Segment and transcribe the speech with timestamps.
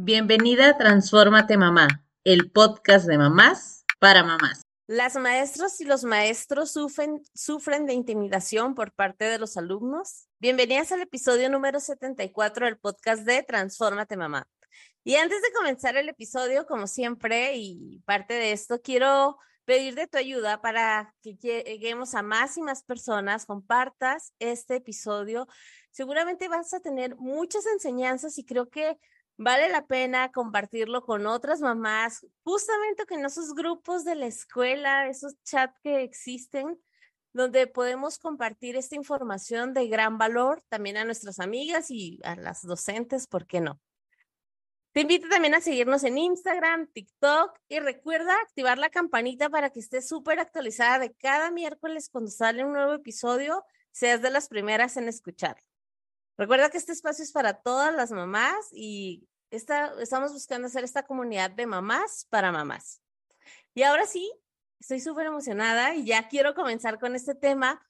[0.00, 1.88] Bienvenida a Transfórmate Mamá,
[2.22, 4.62] el podcast de mamás para mamás.
[4.86, 10.28] Las maestras y los maestros sufren, sufren de intimidación por parte de los alumnos.
[10.38, 14.46] Bienvenidas al episodio número 74 del podcast de Transfórmate Mamá.
[15.02, 20.06] Y antes de comenzar el episodio, como siempre, y parte de esto, quiero pedir de
[20.06, 25.48] tu ayuda para que lleguemos a más y más personas, compartas este episodio.
[25.90, 28.96] Seguramente vas a tener muchas enseñanzas y creo que
[29.38, 35.34] vale la pena compartirlo con otras mamás, justamente con esos grupos de la escuela, esos
[35.44, 36.78] chats que existen,
[37.32, 42.62] donde podemos compartir esta información de gran valor también a nuestras amigas y a las
[42.62, 43.80] docentes, ¿por qué no?
[44.92, 49.78] Te invito también a seguirnos en Instagram, TikTok y recuerda activar la campanita para que
[49.78, 54.96] estés súper actualizada de cada miércoles cuando sale un nuevo episodio, seas de las primeras
[54.96, 55.67] en escucharlo.
[56.38, 61.50] Recuerda que este espacio es para todas las mamás y estamos buscando hacer esta comunidad
[61.50, 63.02] de mamás para mamás.
[63.74, 64.32] Y ahora sí,
[64.80, 67.84] estoy súper emocionada y ya quiero comenzar con este tema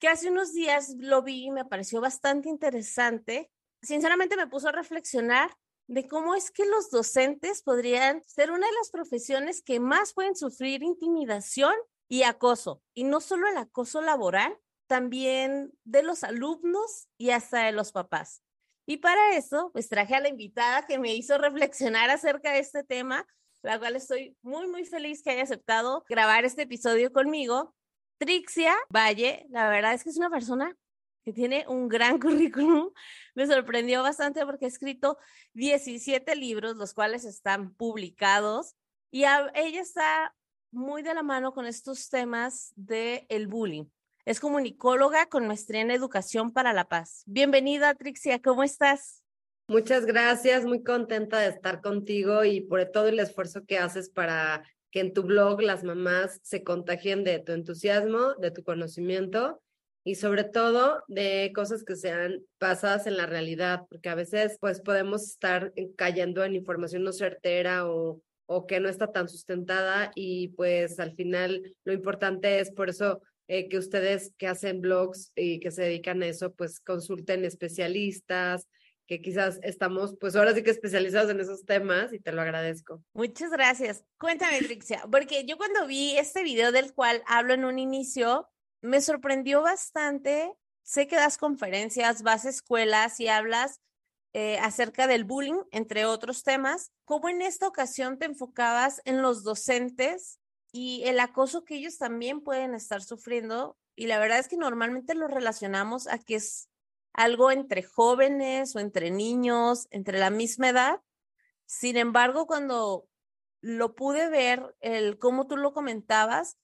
[0.00, 3.52] que hace unos días lo vi y me pareció bastante interesante.
[3.82, 8.72] Sinceramente me puso a reflexionar de cómo es que los docentes podrían ser una de
[8.72, 11.74] las profesiones que más pueden sufrir intimidación
[12.08, 12.82] y acoso.
[12.94, 14.58] Y no solo el acoso laboral,
[14.92, 18.42] también de los alumnos y hasta de los papás.
[18.84, 22.84] Y para eso, pues traje a la invitada que me hizo reflexionar acerca de este
[22.84, 23.26] tema,
[23.62, 27.74] la cual estoy muy, muy feliz que haya aceptado grabar este episodio conmigo.
[28.18, 30.76] Trixia Valle, la verdad es que es una persona
[31.24, 32.90] que tiene un gran currículum.
[33.34, 35.16] Me sorprendió bastante porque ha escrito
[35.54, 38.74] 17 libros, los cuales están publicados,
[39.10, 40.34] y ella está
[40.70, 43.86] muy de la mano con estos temas del el bullying.
[44.24, 47.24] Es comunicóloga con maestría en educación para la paz.
[47.26, 49.20] Bienvenida, Trixia, ¿cómo estás?
[49.66, 54.62] Muchas gracias, muy contenta de estar contigo y por todo el esfuerzo que haces para
[54.92, 59.60] que en tu blog las mamás se contagien de tu entusiasmo, de tu conocimiento
[60.04, 64.80] y sobre todo de cosas que sean basadas en la realidad, porque a veces pues
[64.82, 70.48] podemos estar cayendo en información no certera o, o que no está tan sustentada y
[70.50, 73.20] pues al final lo importante es por eso
[73.54, 78.66] eh, que ustedes que hacen blogs y que se dedican a eso, pues consulten especialistas,
[79.06, 83.04] que quizás estamos, pues ahora sí que especializados en esos temas y te lo agradezco.
[83.12, 84.06] Muchas gracias.
[84.18, 88.48] Cuéntame, Trixia, porque yo cuando vi este video del cual hablo en un inicio,
[88.80, 90.50] me sorprendió bastante.
[90.82, 93.82] Sé que das conferencias, vas a escuelas y hablas
[94.32, 96.90] eh, acerca del bullying, entre otros temas.
[97.04, 100.38] ¿Cómo en esta ocasión te enfocabas en los docentes
[100.72, 103.76] y el acoso que ellos también pueden estar sufriendo.
[103.94, 106.70] Y la verdad es que normalmente lo relacionamos a que es
[107.12, 111.00] algo entre jóvenes o entre niños, entre la misma edad.
[111.66, 113.06] Sin embargo, cuando
[113.60, 116.56] lo pude ver, el cómo tú lo comentabas,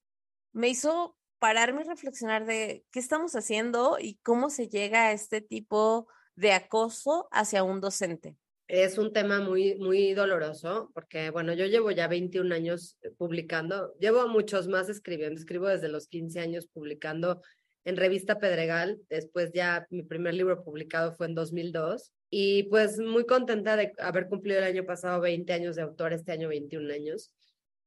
[0.52, 5.42] me hizo pararme y reflexionar de qué estamos haciendo y cómo se llega a este
[5.42, 8.38] tipo de acoso hacia un docente
[8.68, 13.94] es un tema muy, muy doloroso porque, bueno, yo llevo ya 21 años eh, publicando,
[13.98, 17.42] llevo muchos más escribiendo, escribo desde los 15 años publicando
[17.84, 23.24] en revista Pedregal, después ya mi primer libro publicado fue en 2002 y pues muy
[23.24, 27.32] contenta de haber cumplido el año pasado 20 años de autor, este año 21 años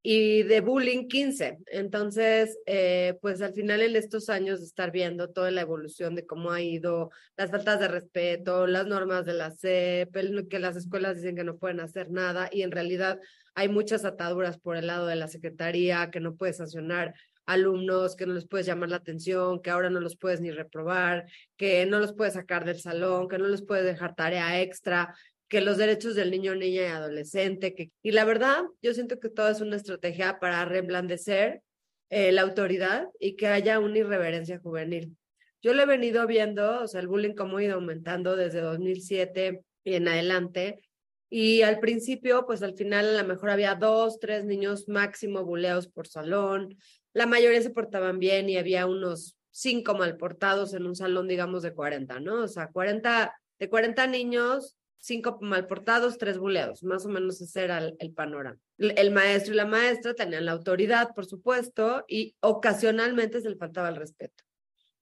[0.04, 1.60] y de bullying 15.
[1.68, 6.26] Entonces, eh, pues al final en estos años de estar viendo toda la evolución de
[6.26, 11.18] cómo ha ido las faltas de respeto, las normas de la CEP, que las escuelas
[11.18, 13.20] dicen que no pueden hacer nada y en realidad
[13.54, 17.14] hay muchas ataduras por el lado de la Secretaría, que no puedes sancionar
[17.46, 21.26] alumnos, que no les puedes llamar la atención, que ahora no los puedes ni reprobar,
[21.58, 25.14] que no los puedes sacar del salón, que no les puedes dejar tarea extra
[25.52, 27.76] que los derechos del niño, niña y adolescente.
[27.76, 31.62] Que, y la verdad, yo siento que todo es una estrategia para reblandecer
[32.10, 35.18] eh, la autoridad y que haya una irreverencia juvenil.
[35.62, 39.62] Yo lo he venido viendo, o sea, el bullying como ha ido aumentando desde 2007
[39.84, 40.88] y en adelante.
[41.30, 45.90] Y al principio, pues al final a lo mejor había dos, tres niños máximo buleados
[45.90, 46.78] por salón.
[47.12, 51.62] La mayoría se portaban bien y había unos cinco mal portados en un salón, digamos,
[51.62, 52.44] de 40, ¿no?
[52.44, 57.64] O sea, 40, de 40 niños, cinco mal portados, tres buleados, más o menos ese
[57.64, 58.58] era el, panorama.
[58.78, 63.90] El, maestro y la maestra tenían la autoridad, por supuesto, y ocasionalmente se le faltaba
[63.90, 64.44] el respeto.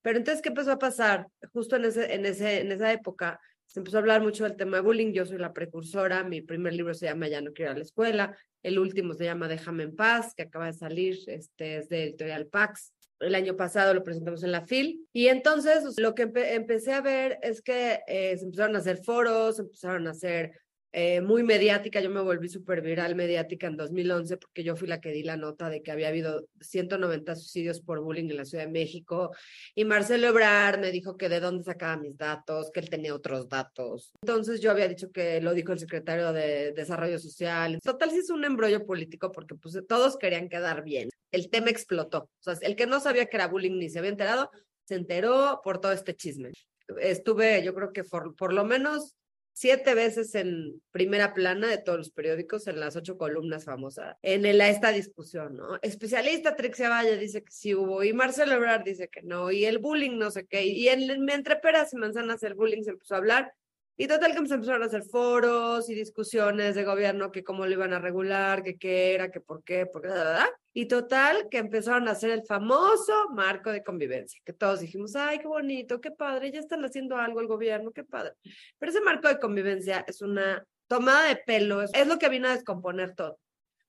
[0.02, 1.28] Pero entonces, ¿qué empezó a pasar?
[1.54, 4.78] Justo en, ese, en, ese, en esa época se empezó a hablar mucho del tema
[4.78, 7.76] de bullying, yo soy la precursora, mi primer libro se llama Ya no quiero ir
[7.76, 11.78] a la escuela, el último se llama Déjame en paz, que acaba de salir, este
[11.78, 15.08] es de Editorial Pax, el año pasado lo presentamos en la FIL.
[15.14, 19.60] Y entonces lo que empecé a ver es que eh, se empezaron a hacer foros,
[19.60, 20.54] empezaron a hacer
[20.92, 25.00] eh, muy mediática, yo me volví súper viral mediática en 2011 porque yo fui la
[25.00, 28.66] que di la nota de que había habido 190 suicidios por bullying en la Ciudad
[28.66, 29.30] de México
[29.76, 33.48] y Marcelo Ebrard me dijo que de dónde sacaba mis datos, que él tenía otros
[33.48, 34.14] datos.
[34.24, 37.80] Entonces yo había dicho que lo dijo el secretario de Desarrollo Social.
[37.84, 41.10] Total, sí es un embrollo político porque pues todos querían quedar bien.
[41.32, 42.30] El tema explotó.
[42.40, 44.52] O sea, el que no sabía que era bullying ni se había enterado,
[44.86, 46.52] se enteró por todo este chisme.
[47.00, 49.16] Estuve, yo creo que por, lo menos
[49.54, 54.46] siete veces en primera plana de todos los periódicos, en las ocho columnas famosas, en
[54.46, 55.78] el, esta discusión, ¿no?
[55.82, 59.78] Especialista Trixia Valle dice que sí hubo, y Marcelo Ebrard dice que no, y el
[59.78, 63.18] bullying no sé qué, y en, entre peras y manzanas el bullying se empezó a
[63.18, 63.54] hablar,
[64.02, 67.92] y total que empezaron a hacer foros y discusiones de gobierno que cómo lo iban
[67.92, 70.10] a regular, que qué era, que por qué, por qué,
[70.74, 75.40] y total que empezaron a hacer el famoso marco de convivencia, que todos dijimos, ay,
[75.40, 78.36] qué bonito, qué padre, ya están haciendo algo el gobierno, qué padre.
[78.78, 82.54] Pero ese marco de convivencia es una tomada de pelo, es lo que vino a
[82.54, 83.38] descomponer todo.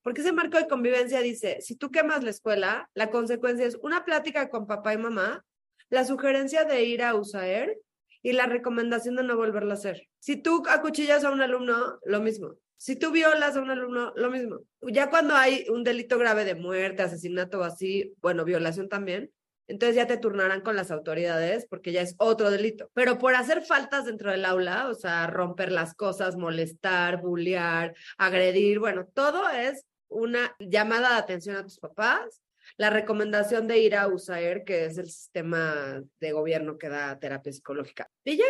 [0.03, 4.05] Porque ese marco de convivencia dice, si tú quemas la escuela, la consecuencia es una
[4.05, 5.45] plática con papá y mamá,
[5.89, 7.79] la sugerencia de ir a USAER
[8.23, 10.09] y la recomendación de no volverlo a hacer.
[10.19, 12.55] Si tú acuchillas a un alumno, lo mismo.
[12.77, 14.61] Si tú violas a un alumno, lo mismo.
[14.83, 19.31] Ya cuando hay un delito grave de muerte, asesinato o así, bueno, violación también,
[19.69, 22.91] entonces ya te turnarán con las autoridades porque ya es otro delito.
[22.95, 28.81] Pero por hacer faltas dentro del aula, o sea, romper las cosas, molestar, bullear, agredir,
[28.81, 32.41] bueno, todo es una llamada de atención a tus papás
[32.81, 37.53] la recomendación de ir a USAER, que es el sistema de gobierno que da terapia
[37.53, 38.11] psicológica.
[38.25, 38.47] Y ya.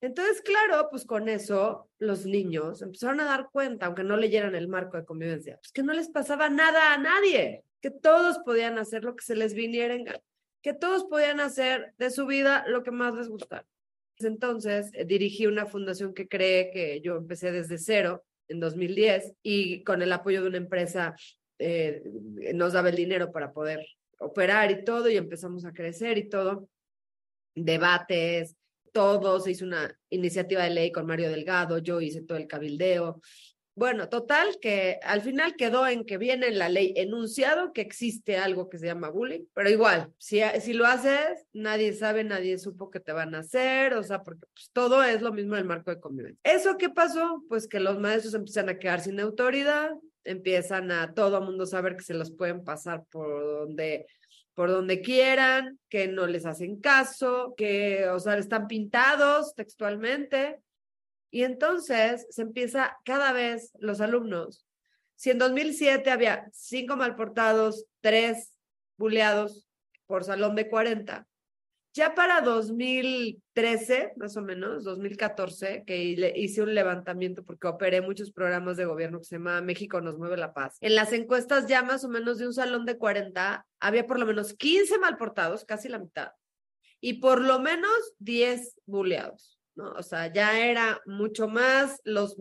[0.00, 4.68] Entonces, claro, pues con eso los niños empezaron a dar cuenta, aunque no leyeran el
[4.68, 9.04] marco de convivencia, pues que no les pasaba nada a nadie, que todos podían hacer
[9.04, 10.06] lo que se les viniera en
[10.62, 13.66] que todos podían hacer de su vida lo que más les gustara.
[14.16, 19.84] Entonces, eh, dirigí una fundación que cree que yo empecé desde cero en 2010 y
[19.84, 21.14] con el apoyo de una empresa
[21.58, 22.02] eh,
[22.54, 23.86] nos daba el dinero para poder
[24.18, 26.68] operar y todo, y empezamos a crecer y todo.
[27.54, 28.56] Debates,
[28.92, 33.20] todo, se hizo una iniciativa de ley con Mario Delgado, yo hice todo el cabildeo.
[33.78, 38.36] Bueno, total, que al final quedó en que viene en la ley enunciado que existe
[38.36, 42.90] algo que se llama bullying, pero igual, si, si lo haces, nadie sabe, nadie supo
[42.90, 45.64] que te van a hacer, o sea, porque pues, todo es lo mismo en el
[45.64, 46.40] marco de convivencia.
[46.42, 47.44] ¿Eso qué pasó?
[47.48, 49.92] Pues que los maestros empiezan a quedar sin autoridad,
[50.24, 54.06] empiezan a todo mundo saber que se los pueden pasar por donde
[54.54, 60.58] por donde quieran, que no les hacen caso, que, o sea, están pintados textualmente.
[61.30, 64.66] Y entonces se empieza cada vez los alumnos.
[65.14, 68.58] Si en 2007 había cinco malportados, tres
[68.96, 69.66] buleados
[70.06, 71.26] por salón de 40,
[71.98, 78.76] ya para 2013, más o menos, 2014, que hice un levantamiento porque operé muchos programas
[78.76, 80.76] de gobierno que se llama México nos mueve la paz.
[80.80, 84.26] En las encuestas ya más o menos de un salón de 40, había por lo
[84.26, 86.30] menos 15 malportados, casi la mitad,
[87.00, 89.57] y por lo menos 10 buleados.
[89.78, 89.92] ¿No?
[89.92, 92.36] O sea, ya era mucho más los,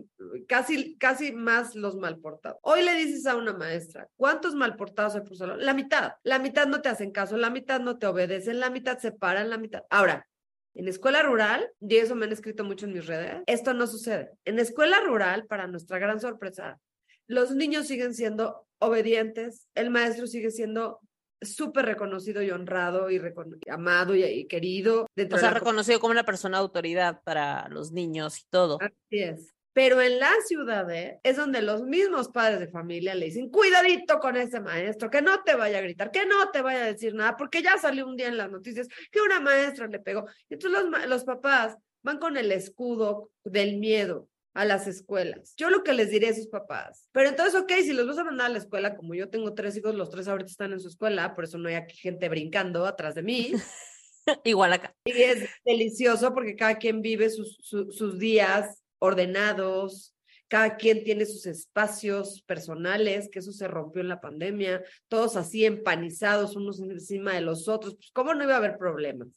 [0.48, 2.60] casi, casi más los malportados.
[2.64, 5.64] Hoy le dices a una maestra, ¿cuántos malportados hay por salón?
[5.64, 6.14] La mitad.
[6.24, 9.50] La mitad no te hacen caso, la mitad no te obedecen, la mitad se paran,
[9.50, 9.84] la mitad.
[9.90, 10.28] Ahora,
[10.74, 14.32] en escuela rural, y eso me han escrito mucho en mis redes, esto no sucede.
[14.44, 16.80] En escuela rural, para nuestra gran sorpresa,
[17.28, 21.00] los niños siguen siendo obedientes, el maestro sigue siendo
[21.42, 23.22] súper reconocido y honrado y
[23.70, 25.08] amado y, querido.
[25.32, 28.80] O sea, reconocido como una persona de autoridad para los niños y todo.
[28.82, 29.54] Así es.
[29.74, 34.36] Pero en las ciudades es donde los mismos padres de familia le dicen, cuidadito con
[34.36, 37.38] ese maestro, que no te vaya a gritar, que no te vaya a decir nada,
[37.38, 40.26] porque ya salió un día en las noticias que una maestra le pegó.
[40.50, 44.28] Entonces los, los papás van con el escudo del miedo
[44.58, 45.54] a las escuelas.
[45.56, 48.24] Yo lo que les diré a sus papás, pero entonces, ok, si los vas a
[48.24, 50.88] mandar a la escuela, como yo tengo tres hijos, los tres ahorita están en su
[50.88, 53.54] escuela, por eso no hay aquí gente brincando atrás de mí.
[54.44, 54.96] Igual acá.
[55.06, 60.16] Y es delicioso porque cada quien vive sus, sus días ordenados,
[60.48, 65.66] cada quien tiene sus espacios personales, que eso se rompió en la pandemia, todos así
[65.66, 69.28] empanizados unos encima de los otros, pues cómo no iba a haber problemas.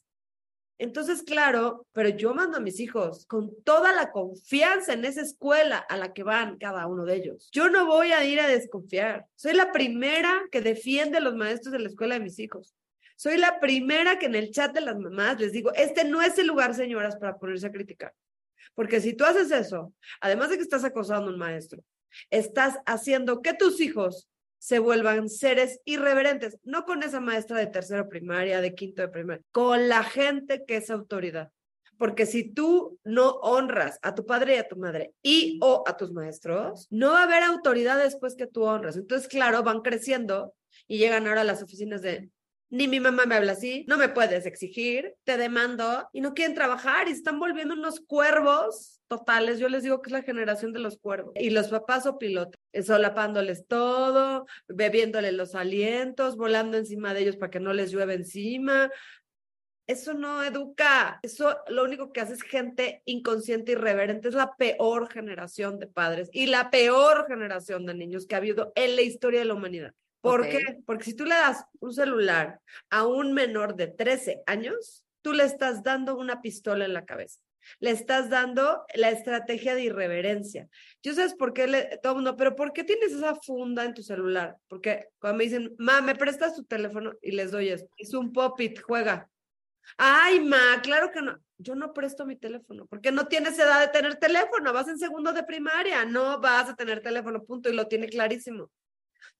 [0.81, 5.77] Entonces, claro, pero yo mando a mis hijos con toda la confianza en esa escuela
[5.77, 7.49] a la que van cada uno de ellos.
[7.51, 9.27] Yo no voy a ir a desconfiar.
[9.35, 12.73] Soy la primera que defiende a los maestros de la escuela de mis hijos.
[13.15, 16.39] Soy la primera que en el chat de las mamás les digo, este no es
[16.39, 18.15] el lugar, señoras, para ponerse a criticar.
[18.73, 21.83] Porque si tú haces eso, además de que estás acosando a un maestro,
[22.31, 24.30] estás haciendo que tus hijos
[24.61, 29.43] se vuelvan seres irreverentes, no con esa maestra de tercero primaria, de quinto de primaria,
[29.51, 31.49] con la gente que es autoridad.
[31.97, 35.97] porque si tú no honras a tu padre y a tu madre y o a
[35.97, 38.97] tus maestros, no va a haber autoridad después que tú honras.
[38.97, 40.53] Entonces, claro, van creciendo
[40.87, 42.29] y llegan ahora a las oficinas de
[42.71, 46.55] ni mi mamá me habla así, no me puedes exigir, te demando y no quieren
[46.55, 49.59] trabajar y están volviendo unos cuervos totales.
[49.59, 51.33] Yo les digo que es la generación de los cuervos.
[51.35, 57.51] Y los papás o pilotos, solapándoles todo, bebiéndole los alientos, volando encima de ellos para
[57.51, 58.89] que no les llueva encima.
[59.85, 61.19] Eso no educa.
[61.23, 64.29] Eso lo único que hace es gente inconsciente irreverente.
[64.29, 68.71] Es la peor generación de padres y la peor generación de niños que ha habido
[68.75, 69.93] en la historia de la humanidad.
[70.21, 70.59] ¿Por qué?
[70.85, 72.59] Porque si tú le das un celular
[72.89, 77.39] a un menor de 13 años, tú le estás dando una pistola en la cabeza.
[77.79, 80.67] Le estás dando la estrategia de irreverencia.
[81.03, 83.93] Yo sabes por qué le, todo el mundo, pero ¿por qué tienes esa funda en
[83.93, 84.57] tu celular?
[84.67, 87.13] Porque cuando me dicen, ma, ¿me prestas tu teléfono?
[87.21, 87.89] Y les doy esto.
[87.97, 89.29] Es un pop-it, juega.
[89.97, 91.39] Ay, ma, claro que no.
[91.57, 94.73] Yo no presto mi teléfono, porque no tienes edad de tener teléfono.
[94.73, 97.69] Vas en segundo de primaria, no vas a tener teléfono, punto.
[97.69, 98.71] Y lo tiene clarísimo.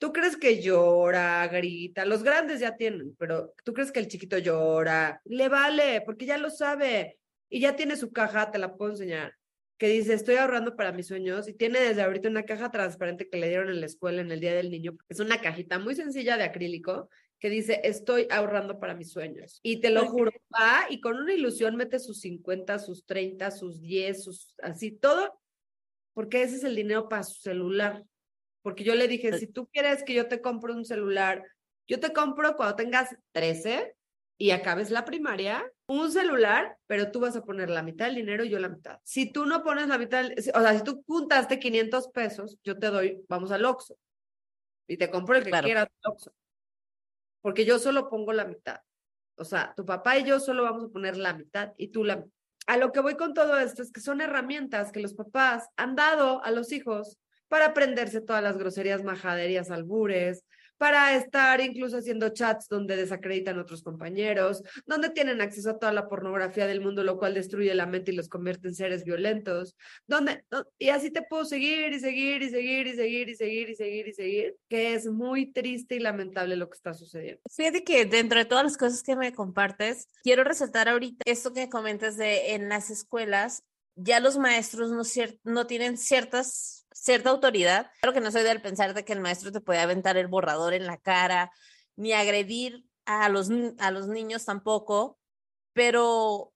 [0.02, 2.06] ¿Tú crees que llora, grita?
[2.06, 5.22] Los grandes ya tienen, pero ¿tú crees que el chiquito llora?
[5.26, 7.20] Le vale, porque ya lo sabe.
[7.52, 9.36] Y ya tiene su caja, te la puedo enseñar,
[9.78, 11.48] que dice, estoy ahorrando para mis sueños.
[11.48, 14.40] Y tiene desde ahorita una caja transparente que le dieron en la escuela en el
[14.40, 14.98] Día del Niño.
[15.08, 19.60] Es una cajita muy sencilla de acrílico que dice, estoy ahorrando para mis sueños.
[19.62, 23.80] Y te lo juro, va y con una ilusión mete sus 50, sus 30, sus
[23.80, 25.40] 10, sus así, todo,
[26.16, 28.04] porque ese es el dinero para su celular.
[28.62, 31.44] Porque yo le dije, si tú quieres que yo te compre un celular,
[31.88, 33.96] yo te compro cuando tengas 13
[34.38, 38.44] y acabes la primaria, un celular, pero tú vas a poner la mitad del dinero
[38.44, 39.00] y yo la mitad.
[39.04, 40.26] Si tú no pones la mitad,
[40.56, 43.98] o sea, si tú juntaste 500 pesos, yo te doy, vamos al Oxxo
[44.88, 46.34] y te compro el que quieras Oxxo.
[47.42, 48.82] Porque yo solo pongo la mitad.
[49.36, 52.18] O sea, tu papá y yo solo vamos a poner la mitad y tú la
[52.18, 52.32] mitad.
[52.68, 55.96] A lo que voy con todo esto es que son herramientas que los papás han
[55.96, 57.20] dado a los hijos
[57.52, 60.46] para aprenderse todas las groserías, majaderías, albures,
[60.78, 65.92] para estar incluso haciendo chats donde desacreditan a otros compañeros, donde tienen acceso a toda
[65.92, 69.76] la pornografía del mundo, lo cual destruye la mente y los convierte en seres violentos,
[70.08, 70.46] donde,
[70.80, 74.08] y así te puedo seguir y seguir y seguir y seguir y seguir y seguir
[74.08, 77.42] y seguir, que es muy triste y lamentable lo que está sucediendo.
[77.54, 81.68] Fíjate que dentro de todas las cosas que me compartes, quiero resaltar ahorita esto que
[81.70, 83.66] comentas de en las escuelas,
[83.98, 85.04] ya los maestros no,
[85.44, 87.92] no tienen ciertas cierta autoridad.
[88.02, 90.74] Claro que no soy del pensar de que el maestro te puede aventar el borrador
[90.74, 91.52] en la cara,
[91.96, 95.20] ni agredir a los, a los niños tampoco,
[95.74, 96.54] pero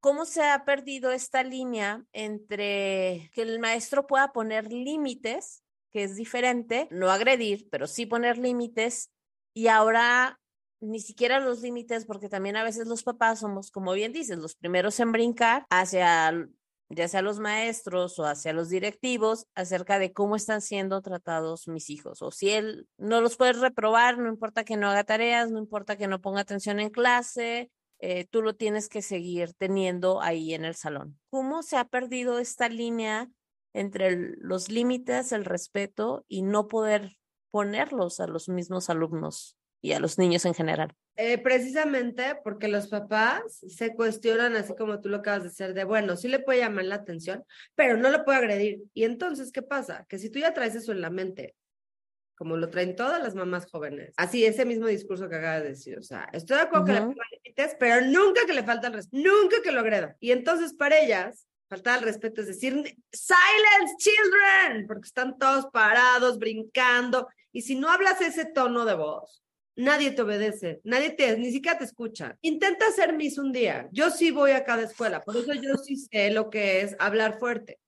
[0.00, 6.16] ¿cómo se ha perdido esta línea entre que el maestro pueda poner límites, que es
[6.16, 9.10] diferente, no agredir, pero sí poner límites,
[9.54, 10.40] y ahora
[10.80, 14.56] ni siquiera los límites, porque también a veces los papás somos, como bien dices, los
[14.56, 16.48] primeros en brincar hacia
[16.88, 21.90] ya sea los maestros o hacia los directivos, acerca de cómo están siendo tratados mis
[21.90, 22.22] hijos.
[22.22, 25.96] O si él no los puede reprobar, no importa que no haga tareas, no importa
[25.96, 30.64] que no ponga atención en clase, eh, tú lo tienes que seguir teniendo ahí en
[30.64, 31.18] el salón.
[31.30, 33.30] ¿Cómo se ha perdido esta línea
[33.72, 37.16] entre los límites, el respeto y no poder
[37.50, 40.94] ponerlos a los mismos alumnos y a los niños en general?
[41.16, 45.84] Eh, precisamente porque los papás se cuestionan, así como tú lo acabas de hacer, de
[45.84, 47.44] bueno, sí le puede llamar la atención,
[47.76, 48.82] pero no lo puede agredir.
[48.94, 50.06] Y entonces, ¿qué pasa?
[50.08, 51.54] Que si tú ya traes eso en la mente,
[52.34, 55.98] como lo traen todas las mamás jóvenes, así ese mismo discurso que acabas de decir,
[55.98, 59.62] o sea, estoy de acuerdo que le pero nunca que le falta el respeto, nunca
[59.62, 60.16] que lo agreda.
[60.18, 62.72] Y entonces para ellas, falta el respeto es decir,
[63.12, 69.43] silence children, porque están todos parados, brincando, y si no hablas ese tono de voz,
[69.76, 72.36] nadie te obedece, nadie te, ni siquiera te escucha.
[72.42, 73.88] Intenta ser Miss un día.
[73.92, 77.38] Yo sí voy a cada escuela, por eso yo sí sé lo que es hablar
[77.38, 77.78] fuerte.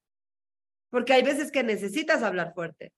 [0.91, 2.93] Porque hay veces que necesitas hablar fuerte.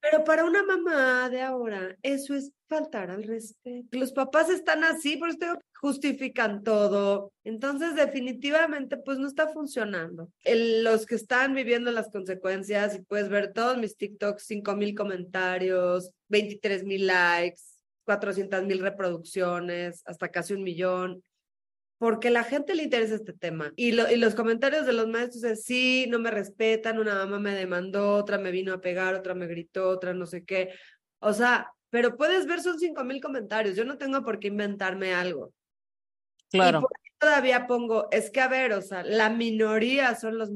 [0.00, 3.98] Pero para una mamá de ahora, eso es faltar al respeto.
[3.98, 7.32] Los papás están así, por eso justifican todo.
[7.44, 10.30] Entonces, definitivamente, pues no está funcionando.
[10.44, 16.10] los que están viviendo las consecuencias, y puedes ver todos mis TikToks, 5 mil comentarios,
[16.28, 17.77] 23 mil likes,
[18.08, 21.22] 400 mil reproducciones, hasta casi un millón,
[21.98, 23.70] porque la gente le interesa este tema.
[23.76, 27.54] Y, y, los comentarios de los maestros es, sí, no me respetan, una mamá me
[27.54, 30.70] demandó, otra me vino a pegar, otra me gritó, otra no sé qué.
[31.18, 35.12] O sea, pero puedes ver, son 5 mil comentarios, yo no tengo por qué inventarme
[35.12, 35.52] algo.
[36.50, 36.88] Claro.
[37.04, 40.48] Y todavía pongo, es que a ver, o sea, la minoría son los,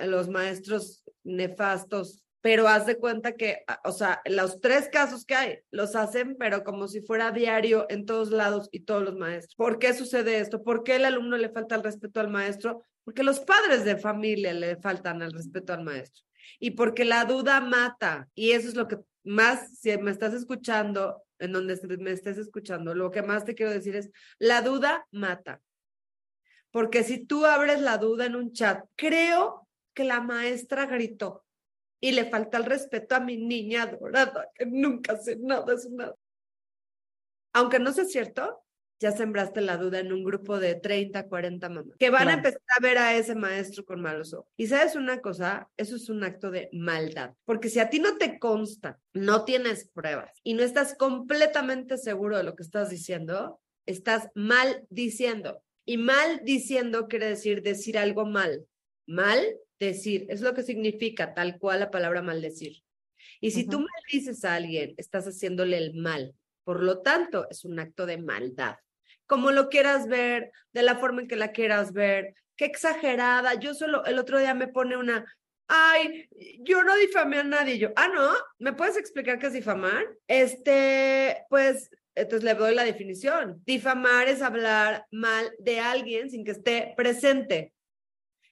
[0.00, 5.34] los maestros nefastos pero haz de cuenta que, ah, o sea, los tres casos que
[5.34, 9.56] hay los hacen, pero como si fuera diario en todos lados y todos los maestros.
[9.56, 10.62] ¿Por qué sucede esto?
[10.62, 12.84] ¿Por qué el alumno le falta el respeto al maestro?
[13.02, 16.22] Porque los padres de familia le faltan el respeto al maestro.
[16.60, 18.28] Y porque la duda mata.
[18.36, 22.94] Y eso es lo que más, si me estás escuchando, en donde me estés escuchando,
[22.94, 25.60] lo que más te quiero decir es, la duda mata.
[26.70, 31.42] Porque si tú abres la duda en un chat, creo que la maestra gritó
[32.00, 36.14] y le falta el respeto a mi niña adorada, que nunca hace nada, es nada.
[37.52, 38.62] Aunque no sea cierto,
[38.98, 42.62] ya sembraste la duda en un grupo de 30, 40 mamás, que van a empezar
[42.76, 44.50] a ver a ese maestro con malos ojos.
[44.56, 48.16] Y sabes una cosa, eso es un acto de maldad, porque si a ti no
[48.16, 53.60] te consta, no tienes pruebas y no estás completamente seguro de lo que estás diciendo,
[53.84, 55.62] estás mal diciendo.
[55.88, 58.66] Y mal diciendo quiere decir decir algo mal.
[59.06, 59.40] Mal
[59.78, 62.82] decir, es lo que significa tal cual la palabra maldecir.
[63.40, 66.34] Y si tú maldices a alguien, estás haciéndole el mal.
[66.64, 68.76] Por lo tanto, es un acto de maldad.
[69.26, 73.54] Como lo quieras ver, de la forma en que la quieras ver, qué exagerada.
[73.54, 75.24] Yo solo el otro día me pone una,
[75.68, 76.28] ay,
[76.60, 77.78] yo no difamé a nadie.
[77.78, 80.06] Yo, ah, no, ¿me puedes explicar qué es difamar?
[80.26, 83.62] Este, pues, entonces le doy la definición.
[83.66, 87.74] Difamar es hablar mal de alguien sin que esté presente.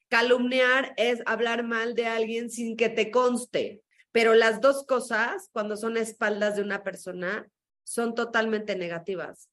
[0.08, 3.82] Calumniar es hablar mal de alguien sin que te conste.
[4.12, 7.48] Pero las dos cosas, cuando son espaldas de una persona,
[7.82, 9.50] son totalmente negativas.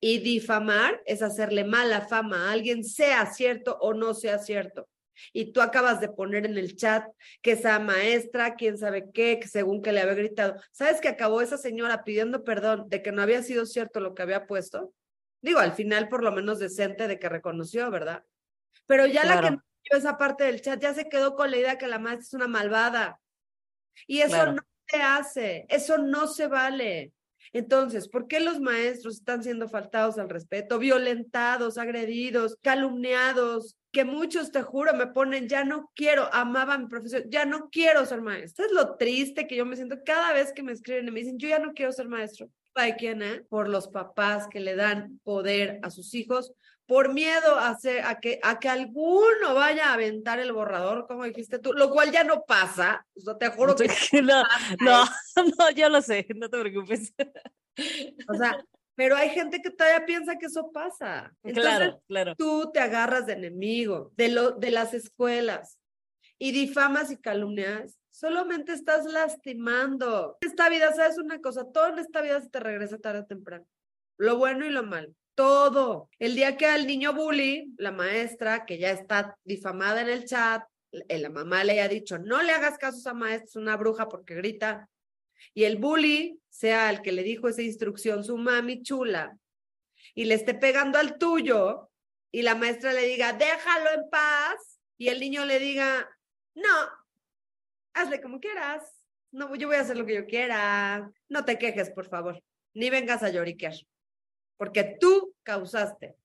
[0.00, 4.88] Y difamar es hacerle mala fama a alguien, sea cierto o no sea cierto.
[5.32, 7.04] Y tú acabas de poner en el chat
[7.42, 10.60] que esa maestra, quién sabe qué, que según que le había gritado.
[10.72, 14.22] ¿Sabes que acabó esa señora pidiendo perdón de que no había sido cierto lo que
[14.22, 14.94] había puesto?
[15.42, 18.24] Digo, al final por lo menos decente de que reconoció, ¿verdad?
[18.86, 21.86] Pero ya la que esa parte del chat ya se quedó con la idea que
[21.86, 23.20] la maestra es una malvada.
[24.06, 27.12] Y eso no se hace, eso no se vale.
[27.52, 33.76] Entonces, ¿por qué los maestros están siendo faltados al respeto, violentados, agredidos, calumniados?
[33.90, 37.68] Que muchos, te juro, me ponen, ya no quiero, amaba a mi profesión, ya no
[37.70, 38.66] quiero ser maestro.
[38.66, 41.38] Es lo triste que yo me siento cada vez que me escriben y me dicen,
[41.38, 42.48] yo ya no quiero ser maestro.
[42.72, 43.20] ¿Para quién?
[43.22, 43.42] Eh?
[43.48, 46.52] Por los papás que le dan poder a sus hijos
[46.90, 51.60] por miedo a, a, que, a que alguno vaya a aventar el borrador, como dijiste
[51.60, 53.06] tú, lo cual ya no pasa.
[53.24, 53.86] O te juro que
[54.22, 54.42] no,
[54.80, 55.04] no,
[55.56, 57.14] no, yo lo sé, no te preocupes.
[58.26, 58.58] O sea,
[58.96, 61.32] pero hay gente que todavía piensa que eso pasa.
[61.54, 62.34] claro, claro.
[62.34, 65.78] Tú te agarras de enemigo de, lo, de las escuelas
[66.40, 68.00] y difamas y calumnias.
[68.10, 70.38] Solamente estás lastimando.
[70.40, 71.70] Esta vida, ¿sabes una cosa?
[71.70, 73.64] Todo en esta vida se te regresa tarde o temprano.
[74.18, 76.10] Lo bueno y lo malo todo.
[76.18, 80.62] El día que al niño bully, la maestra, que ya está difamada en el chat,
[80.92, 83.78] eh, la mamá le haya dicho, no le hagas caso a esa maestra, es una
[83.78, 84.86] bruja porque grita.
[85.54, 89.34] Y el bully sea el que le dijo esa instrucción, su mami chula,
[90.14, 91.90] y le esté pegando al tuyo,
[92.30, 96.06] y la maestra le diga, déjalo en paz, y el niño le diga,
[96.54, 96.68] no,
[97.94, 98.82] hazle como quieras,
[99.32, 102.42] no, yo voy a hacer lo que yo quiera, no te quejes, por favor,
[102.74, 103.72] ni vengas a lloriquear
[104.60, 106.16] porque tú causaste,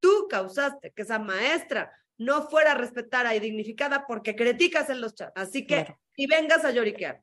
[0.00, 5.32] tú causaste que esa maestra no fuera respetada y dignificada porque criticas en los chats.
[5.36, 7.22] Así que, y vengas a lloriquear.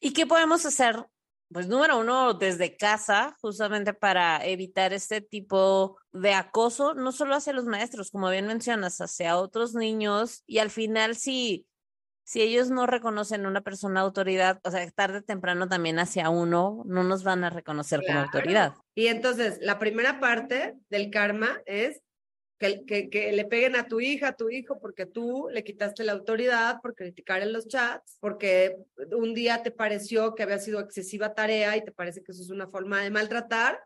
[0.00, 1.04] ¿Y qué podemos hacer?
[1.52, 7.52] Pues número uno, desde casa, justamente para evitar este tipo de acoso, no solo hacia
[7.52, 10.42] los maestros, como bien mencionas, hacia otros niños.
[10.46, 11.66] Y al final, si
[12.28, 16.82] si ellos no reconocen una persona autoridad, o sea, tarde o temprano también hacia uno,
[16.84, 18.74] no nos van a reconocer como autoridad.
[18.94, 22.02] Y entonces, la primera parte del karma es
[22.58, 26.04] que, que, que, le peguen a tu hija, a tu hijo, porque tú le quitaste
[26.04, 28.76] la autoridad por criticar en los chats, porque
[29.10, 32.50] un día te pareció que había sido excesiva tarea y te parece que eso es
[32.50, 33.80] una forma de maltratar,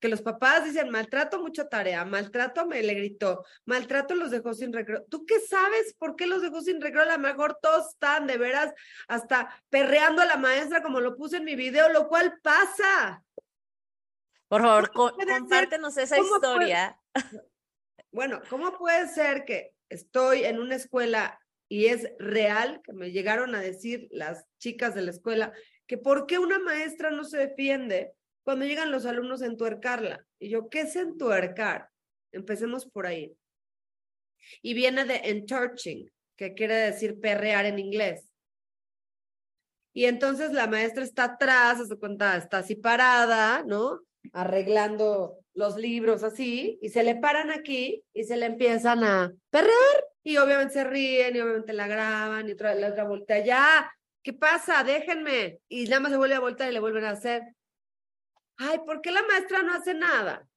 [0.00, 4.72] que los papás dicen, maltrato mucha tarea, maltrato me le gritó, maltrato los dejó sin
[4.72, 5.04] recreo.
[5.08, 7.02] ¿Tú qué sabes por qué los dejó sin recreo?
[7.02, 8.72] A lo mejor todos están de veras
[9.08, 13.22] hasta perreando a la maestra como lo puse en mi video, lo cual pasa.
[14.48, 17.00] Por favor, compártenos esa historia.
[18.12, 23.54] bueno, ¿cómo puede ser que estoy en una escuela y es real que me llegaron
[23.54, 25.52] a decir las chicas de la escuela
[25.86, 28.12] que por qué una maestra no se defiende
[28.46, 30.24] cuando llegan los alumnos a entuercarla.
[30.38, 31.88] Y yo, ¿qué es entuercar?
[32.30, 33.36] Empecemos por ahí.
[34.62, 38.30] Y viene de entorching, que quiere decir perrear en inglés.
[39.92, 44.02] Y entonces la maestra está atrás, se cuenta, está así parada, ¿no?
[44.32, 50.04] Arreglando los libros así, y se le paran aquí y se le empiezan a perrear.
[50.22, 54.32] Y obviamente se ríen y obviamente la graban y otra, la otra voltea, ya, ¿qué
[54.32, 54.84] pasa?
[54.84, 55.58] Déjenme.
[55.68, 57.55] Y nada más se vuelve a voltar y le vuelven a hacer.
[58.58, 60.48] Ay, ¿por qué la maestra no hace nada?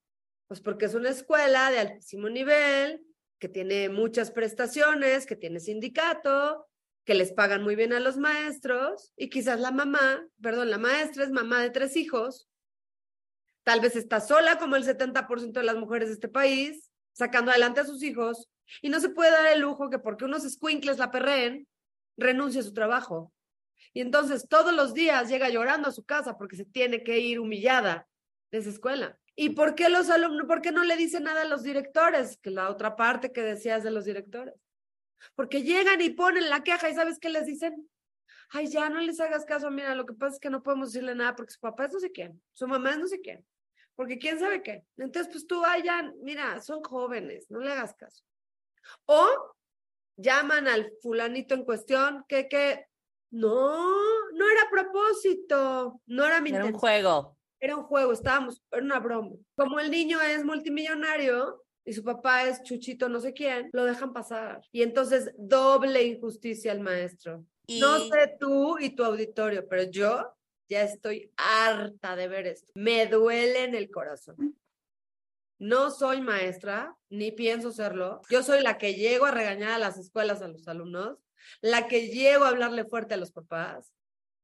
[0.46, 3.04] Pues porque es una escuela de altísimo nivel,
[3.38, 6.68] que tiene muchas prestaciones, que tiene sindicato,
[7.04, 11.24] que les pagan muy bien a los maestros y quizás la mamá, perdón, la maestra
[11.24, 12.48] es mamá de tres hijos,
[13.64, 17.80] tal vez está sola como el 70% de las mujeres de este país, sacando adelante
[17.80, 18.48] a sus hijos
[18.82, 21.66] y no se puede dar el lujo que porque unos squinkles la perreen,
[22.16, 23.32] renuncie a su trabajo.
[23.92, 27.40] Y entonces todos los días llega llorando a su casa porque se tiene que ir
[27.40, 28.06] humillada
[28.50, 29.18] de esa escuela.
[29.34, 32.38] ¿Y por qué los alumnos, por qué no le dicen nada a los directores?
[32.42, 34.54] Que la otra parte que decías de los directores.
[35.34, 37.88] Porque llegan y ponen la queja y ¿sabes qué les dicen?
[38.50, 41.14] Ay, ya no les hagas caso, mira, lo que pasa es que no podemos decirle
[41.14, 43.46] nada porque su papá es no sé quién, su mamá es no sé quién,
[43.94, 44.84] porque quién sabe qué.
[44.96, 48.24] Entonces, pues tú vayan, mira, son jóvenes, no le hagas caso.
[49.06, 49.54] O
[50.16, 52.86] llaman al fulanito en cuestión que, que,
[53.30, 57.36] no, no era a propósito, no era mi Era un juego.
[57.58, 59.36] Era un juego, estábamos, era una broma.
[59.54, 64.12] Como el niño es multimillonario, y su papá es Chuchito no sé quién, lo dejan
[64.12, 64.62] pasar.
[64.72, 67.44] Y entonces doble injusticia al maestro.
[67.66, 67.80] Y...
[67.80, 70.34] No sé tú y tu auditorio, pero yo
[70.68, 72.70] ya estoy harta de ver esto.
[72.74, 74.56] Me duele en el corazón.
[75.58, 78.22] No soy maestra, ni pienso serlo.
[78.30, 81.18] Yo soy la que llego a regañar a las escuelas a los alumnos,
[81.60, 83.92] la que llego a hablarle fuerte a los papás,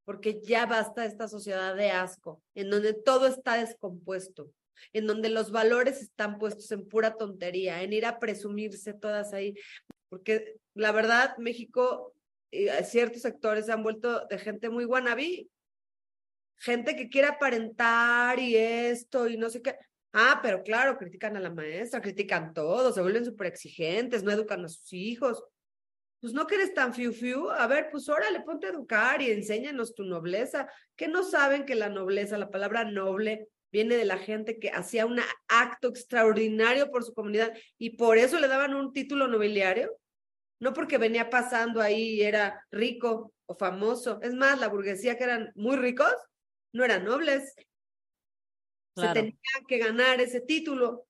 [0.05, 4.51] porque ya basta esta sociedad de asco, en donde todo está descompuesto,
[4.93, 9.55] en donde los valores están puestos en pura tontería, en ir a presumirse todas ahí,
[10.09, 12.15] porque la verdad, México,
[12.51, 15.49] y ciertos sectores se han vuelto de gente muy wannabe,
[16.59, 19.77] gente que quiere aparentar y esto y no sé qué.
[20.13, 24.65] Ah, pero claro, critican a la maestra, critican todo, se vuelven súper exigentes, no educan
[24.65, 25.43] a sus hijos.
[26.21, 29.31] Pues no que eres tan fiu fiu, a ver, pues órale, ponte a educar y
[29.31, 30.69] enséñanos tu nobleza.
[30.97, 35.07] Que no saben que la nobleza, la palabra noble, viene de la gente que hacía
[35.07, 39.99] un acto extraordinario por su comunidad y por eso le daban un título nobiliario,
[40.61, 44.19] no porque venía pasando ahí y era rico o famoso.
[44.23, 46.15] Es más, la burguesía que eran muy ricos
[46.73, 47.55] no eran nobles.
[48.95, 49.13] Claro.
[49.13, 51.06] Se tenía que ganar ese título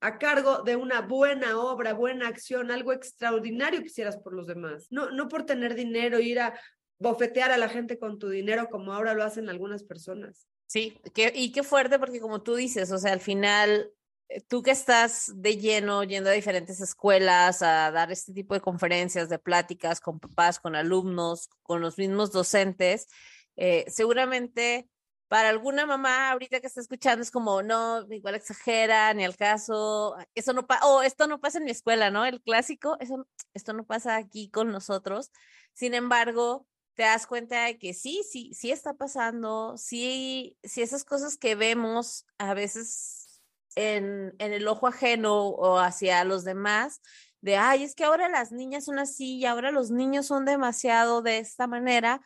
[0.00, 4.86] a cargo de una buena obra, buena acción, algo extraordinario que hicieras por los demás.
[4.90, 6.58] No, no por tener dinero, ir a
[6.98, 10.46] bofetear a la gente con tu dinero como ahora lo hacen algunas personas.
[10.66, 13.90] Sí, que, y qué fuerte porque como tú dices, o sea, al final,
[14.28, 18.60] eh, tú que estás de lleno yendo a diferentes escuelas a dar este tipo de
[18.60, 23.08] conferencias, de pláticas con papás, con alumnos, con los mismos docentes,
[23.56, 24.88] eh, seguramente
[25.30, 30.16] para alguna mamá ahorita que está escuchando es como, no, igual exagera, ni al caso,
[30.34, 32.24] eso no pasa, o esto no pasa en mi escuela, ¿no?
[32.24, 35.30] El clásico, eso, esto no pasa aquí con nosotros.
[35.72, 41.04] Sin embargo, te das cuenta de que sí, sí, sí está pasando, sí, sí esas
[41.04, 43.40] cosas que vemos a veces
[43.76, 47.02] en, en el ojo ajeno o hacia los demás,
[47.40, 51.22] de, ay, es que ahora las niñas son así y ahora los niños son demasiado
[51.22, 52.20] de esta manera,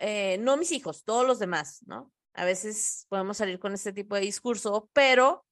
[0.00, 2.10] eh, no mis hijos, todos los demás, ¿no?
[2.34, 5.46] A veces podemos salir con este tipo de discurso, pero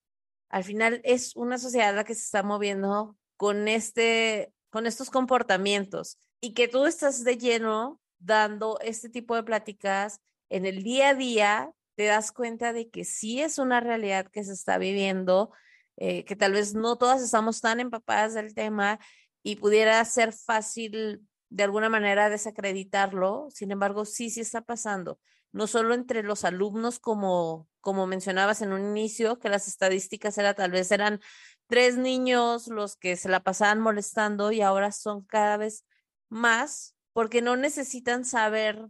[0.48, 6.18] al final es una sociedad la que se está moviendo con este, con estos comportamientos
[6.40, 11.14] y que tú estás de lleno dando este tipo de pláticas en el día a
[11.14, 15.52] día, te das cuenta de que sí es una realidad que se está viviendo,
[15.96, 18.98] eh, que tal vez no todas estamos tan empapadas del tema
[19.42, 25.20] y pudiera ser fácil de alguna manera desacreditarlo, sin embargo, sí, sí está pasando,
[25.52, 30.54] no solo entre los alumnos, como, como mencionabas en un inicio, que las estadísticas era
[30.54, 31.20] tal vez eran
[31.66, 35.84] tres niños los que se la pasaban molestando y ahora son cada vez
[36.28, 38.88] más porque no necesitan saber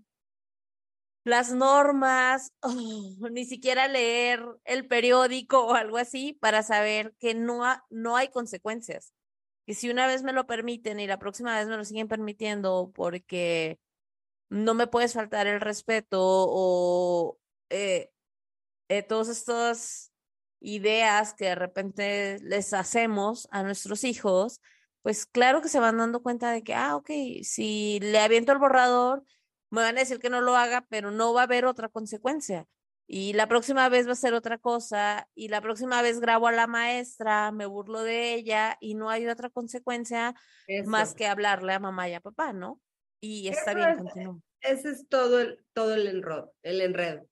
[1.24, 2.52] las normas,
[3.30, 9.12] ni siquiera leer el periódico o algo así para saber que no, no hay consecuencias.
[9.66, 12.90] Que si una vez me lo permiten y la próxima vez me lo siguen permitiendo
[12.94, 13.78] porque
[14.52, 17.38] no me puedes faltar el respeto o
[17.70, 18.10] eh,
[18.88, 20.12] eh, todas estas
[20.60, 24.60] ideas que de repente les hacemos a nuestros hijos,
[25.00, 27.10] pues claro que se van dando cuenta de que, ah, ok,
[27.42, 29.24] si le aviento el borrador,
[29.70, 32.66] me van a decir que no lo haga, pero no va a haber otra consecuencia.
[33.06, 36.52] Y la próxima vez va a ser otra cosa, y la próxima vez grabo a
[36.52, 40.34] la maestra, me burlo de ella, y no hay otra consecuencia
[40.66, 40.90] Eso.
[40.90, 42.78] más que hablarle a mamá y a papá, ¿no?
[43.22, 44.40] Y está Eso bien, es- continúa.
[44.60, 47.26] Ese es todo el, todo el enredo, el enredo.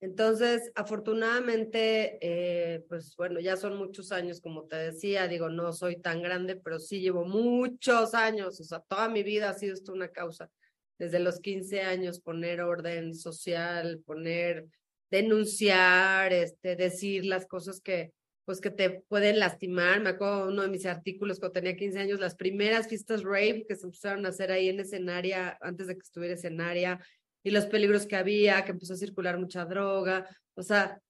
[0.00, 6.00] Entonces, afortunadamente, eh, pues bueno, ya son muchos años, como te decía, digo, no soy
[6.00, 9.92] tan grande, pero sí llevo muchos años, o sea, toda mi vida ha sido esto
[9.92, 10.50] una causa.
[10.98, 14.66] desde los 15 años, poner orden social, poner,
[15.10, 18.12] denunciar, este, decir las cosas que,
[18.44, 20.00] pues que te pueden lastimar.
[20.00, 23.76] Me acuerdo uno de mis artículos cuando tenía 15 años, las primeras fiestas rave que
[23.76, 27.00] se empezaron a hacer ahí en escenaria, antes de que estuviera escenaria,
[27.44, 30.28] y los peligros que había, que empezó a circular mucha droga.
[30.54, 31.00] O sea,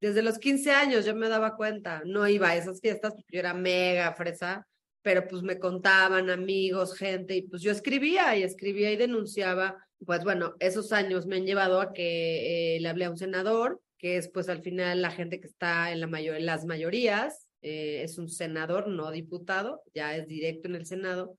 [0.00, 3.40] desde los 15 años yo me daba cuenta, no iba a esas fiestas porque yo
[3.40, 4.66] era mega fresa,
[5.02, 9.82] pero pues me contaban amigos, gente, y pues yo escribía y escribía y denunciaba.
[10.04, 13.80] Pues bueno, esos años me han llevado a que eh, le hablé a un senador,
[13.98, 18.02] que es pues al final la gente que está en, la mayor, las mayorías, eh,
[18.02, 21.38] es un senador, no diputado, ya es directo en el Senado.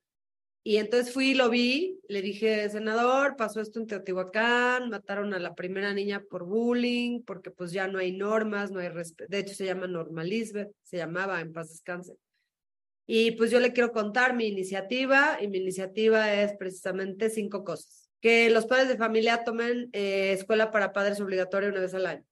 [0.63, 5.55] Y entonces fui lo vi, le dije, senador, pasó esto en Teotihuacán, mataron a la
[5.55, 9.31] primera niña por bullying, porque pues ya no hay normas, no hay respeto.
[9.31, 12.17] De hecho, se llama Norma Lisbeth, se llamaba en paz descanse.
[13.05, 18.09] Y pues yo le quiero contar mi iniciativa y mi iniciativa es precisamente cinco cosas.
[18.19, 22.25] Que los padres de familia tomen eh, escuela para padres obligatoria una vez al año.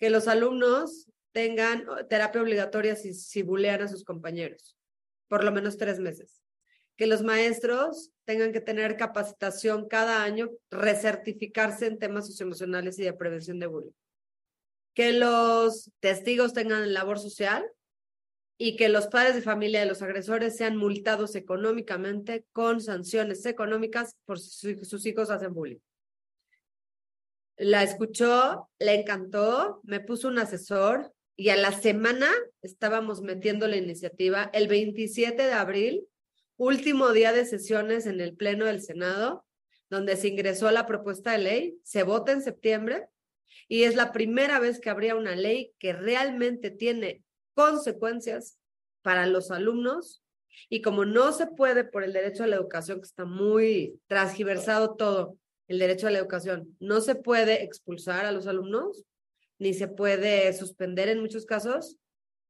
[0.00, 4.76] Que los alumnos tengan terapia obligatoria si, si bulean a sus compañeros,
[5.28, 6.42] por lo menos tres meses.
[6.96, 13.12] Que los maestros tengan que tener capacitación cada año, recertificarse en temas socioemocionales y de
[13.12, 13.92] prevención de bullying.
[14.94, 17.64] Que los testigos tengan labor social,
[18.62, 24.18] y que los padres de familia de los agresores sean multados económicamente con sanciones económicas
[24.26, 25.78] por si sus hijos hacen bullying.
[27.62, 32.30] La escuchó, le encantó, me puso un asesor y a la semana
[32.62, 34.48] estábamos metiendo la iniciativa.
[34.54, 36.08] El 27 de abril,
[36.56, 39.44] último día de sesiones en el Pleno del Senado,
[39.90, 43.08] donde se ingresó la propuesta de ley, se vota en septiembre
[43.68, 48.56] y es la primera vez que habría una ley que realmente tiene consecuencias
[49.02, 50.22] para los alumnos
[50.70, 54.94] y como no se puede por el derecho a la educación, que está muy transgiversado
[54.94, 55.36] todo,
[55.70, 59.04] el derecho a la educación, no se puede expulsar a los alumnos,
[59.60, 61.96] ni se puede suspender en muchos casos,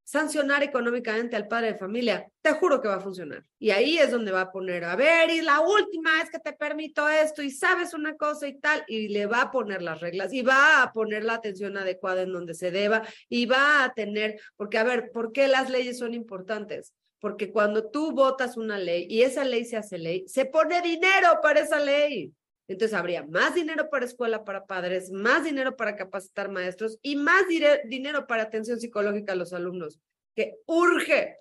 [0.05, 3.45] sancionar económicamente al padre de familia, te juro que va a funcionar.
[3.59, 6.55] Y ahí es donde va a poner, a ver, y la última es que te
[6.55, 10.33] permito esto y sabes una cosa y tal, y le va a poner las reglas
[10.33, 14.41] y va a poner la atención adecuada en donde se deba y va a tener,
[14.57, 16.95] porque a ver, ¿por qué las leyes son importantes?
[17.21, 21.39] Porque cuando tú votas una ley y esa ley se hace ley, se pone dinero
[21.43, 22.33] para esa ley.
[22.71, 27.49] Entonces habría más dinero para escuela para padres, más dinero para capacitar maestros y más
[27.49, 29.99] dinero para atención psicológica a los alumnos,
[30.37, 31.39] que urge.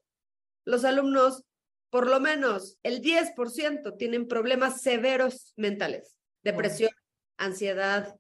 [0.66, 1.44] Los alumnos,
[1.92, 6.90] por lo menos el 10% tienen problemas severos mentales, depresión,
[7.38, 8.18] ansiedad,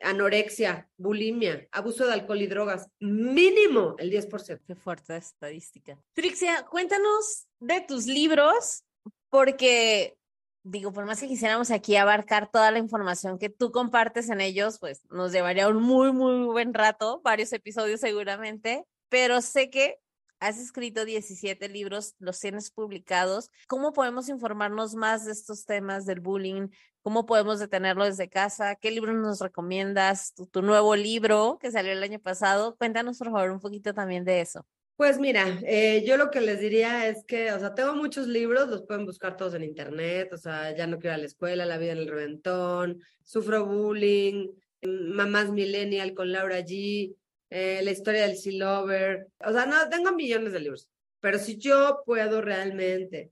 [0.00, 4.62] anorexia, bulimia, abuso de alcohol y drogas, mínimo el 10%.
[4.66, 5.96] Qué fuerte estadística.
[6.12, 8.82] Trixia, cuéntanos de tus libros,
[9.30, 10.18] porque
[10.62, 14.78] digo, por más que quisiéramos aquí abarcar toda la información que tú compartes en ellos,
[14.78, 19.98] pues nos llevaría un muy, muy buen rato, varios episodios seguramente, pero sé que
[20.40, 23.50] has escrito 17 libros, los tienes publicados.
[23.66, 26.68] ¿Cómo podemos informarnos más de estos temas del bullying?
[27.02, 28.76] ¿Cómo podemos detenerlo desde casa?
[28.76, 30.34] ¿Qué libro nos recomiendas?
[30.34, 32.76] Tu, tu nuevo libro que salió el año pasado.
[32.76, 34.64] Cuéntanos, por favor, un poquito también de eso.
[34.98, 38.68] Pues mira, eh, yo lo que les diría es que, o sea, tengo muchos libros,
[38.68, 41.66] los pueden buscar todos en internet, o sea, ya no quiero ir a la escuela,
[41.66, 44.48] La vida en el reventón, Sufro bullying,
[44.82, 47.14] Mamás Millennial con Laura G,
[47.48, 50.88] eh, La historia del Sea Lover, o sea, no, tengo millones de libros,
[51.20, 53.30] pero si yo puedo realmente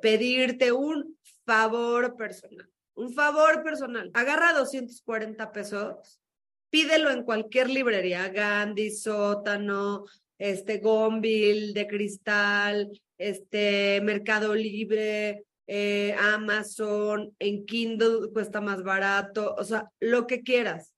[0.00, 6.22] pedirte un favor personal, un favor personal, agarra 240 pesos,
[6.70, 10.06] pídelo en cualquier librería, Gandhi, Sótano,
[10.38, 19.64] este Gonville de cristal, este Mercado Libre, eh, Amazon, en Kindle cuesta más barato, o
[19.64, 20.92] sea, lo que quieras.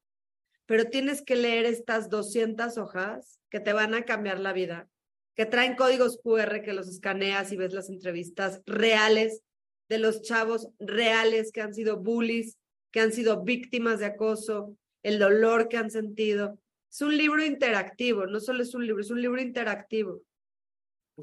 [0.66, 4.88] Pero tienes que leer estas 200 hojas que te van a cambiar la vida,
[5.34, 9.42] que traen códigos QR que los escaneas y ves las entrevistas reales
[9.88, 12.58] de los chavos reales que han sido bullies,
[12.92, 16.58] que han sido víctimas de acoso, el dolor que han sentido.
[16.90, 20.22] Es un libro interactivo, no solo es un libro, es un libro interactivo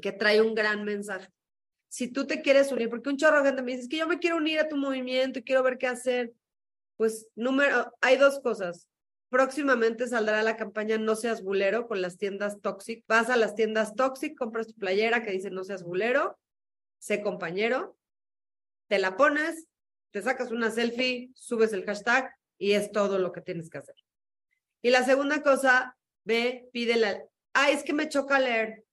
[0.00, 1.28] que trae un gran mensaje.
[1.88, 4.18] Si tú te quieres unir, porque un chorro de gente me dice, que yo me
[4.18, 6.32] quiero unir a tu movimiento y quiero ver qué hacer,
[6.96, 8.88] pues número, hay dos cosas.
[9.28, 13.04] Próximamente saldrá la campaña No seas bulero con las tiendas Toxic.
[13.08, 16.38] Vas a las tiendas Toxic, compras tu playera que dice No seas bulero,
[16.98, 17.96] sé compañero,
[18.88, 19.66] te la pones,
[20.12, 23.96] te sacas una selfie, subes el hashtag y es todo lo que tienes que hacer.
[24.82, 27.24] Y la segunda cosa, ve, pídela.
[27.52, 28.84] Ay, es que me choca leer.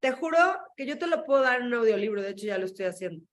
[0.00, 0.38] Te juro
[0.76, 3.26] que yo te lo puedo dar en un audiolibro, de hecho ya lo estoy haciendo.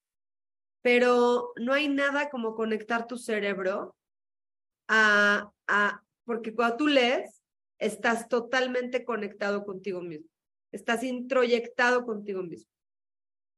[0.81, 3.95] pero no hay nada como conectar tu cerebro
[4.87, 7.41] a, a, porque cuando tú lees,
[7.79, 10.27] estás totalmente conectado contigo mismo,
[10.71, 12.69] estás introyectado contigo mismo.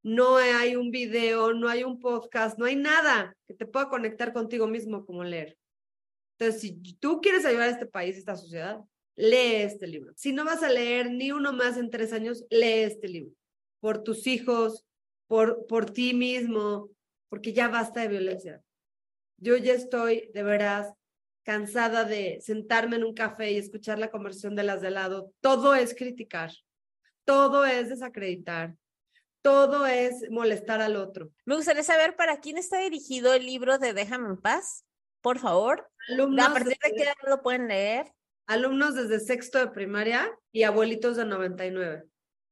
[0.02, 4.32] No hay un video, no hay un podcast, no hay nada que te pueda conectar
[4.34, 5.56] contigo mismo como leer.
[6.44, 8.80] Entonces, si tú quieres ayudar a este país, a esta sociedad,
[9.16, 10.12] lee este libro.
[10.16, 13.32] Si no vas a leer ni uno más en tres años, lee este libro.
[13.80, 14.84] Por tus hijos,
[15.26, 16.90] por, por ti mismo,
[17.30, 18.62] porque ya basta de violencia.
[19.38, 20.92] Yo ya estoy, de veras,
[21.44, 25.32] cansada de sentarme en un café y escuchar la conversación de las de lado.
[25.40, 26.52] Todo es criticar,
[27.24, 28.76] todo es desacreditar,
[29.40, 31.30] todo es molestar al otro.
[31.46, 34.84] Me gustaría saber para quién está dirigido el libro de Déjame en paz,
[35.24, 35.88] por favor.
[36.10, 38.12] Alumnos ¿A partir de, qué edad lo pueden leer?
[38.46, 42.04] Alumnos desde sexto de primaria y abuelitos de 99,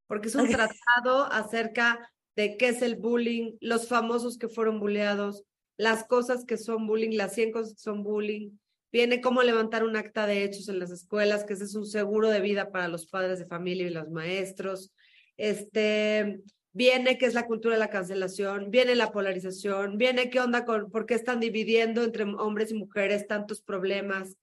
[0.06, 5.44] porque es un tratado acerca de qué es el bullying, los famosos que fueron bulleados,
[5.76, 8.52] las cosas que son bullying, las 100 cosas que son bullying.
[8.90, 12.30] Viene cómo levantar un acta de hechos en las escuelas, que ese es un seguro
[12.30, 14.94] de vida para los padres de familia y los maestros.
[15.36, 16.40] Este,
[16.72, 20.90] viene qué es la cultura de la cancelación, viene la polarización, viene qué onda con
[20.90, 24.36] por qué están dividiendo entre hombres y mujeres tantos problemas,